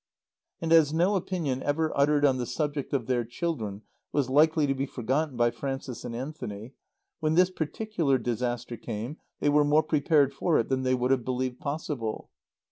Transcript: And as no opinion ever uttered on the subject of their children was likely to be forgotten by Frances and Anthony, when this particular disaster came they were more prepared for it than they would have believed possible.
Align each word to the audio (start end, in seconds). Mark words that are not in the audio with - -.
And 0.61 0.73
as 0.73 0.91
no 0.91 1.15
opinion 1.15 1.61
ever 1.61 1.91
uttered 1.95 2.25
on 2.25 2.39
the 2.39 2.47
subject 2.47 2.91
of 2.91 3.05
their 3.05 3.23
children 3.23 3.83
was 4.11 4.31
likely 4.31 4.65
to 4.65 4.73
be 4.73 4.87
forgotten 4.87 5.37
by 5.37 5.51
Frances 5.51 6.03
and 6.03 6.15
Anthony, 6.15 6.73
when 7.19 7.35
this 7.35 7.51
particular 7.51 8.17
disaster 8.17 8.77
came 8.77 9.17
they 9.41 9.49
were 9.49 9.63
more 9.63 9.83
prepared 9.83 10.33
for 10.33 10.57
it 10.57 10.69
than 10.69 10.81
they 10.81 10.95
would 10.95 11.11
have 11.11 11.23
believed 11.23 11.59
possible. 11.59 12.31